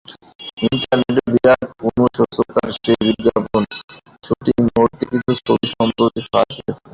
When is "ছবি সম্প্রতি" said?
5.47-6.21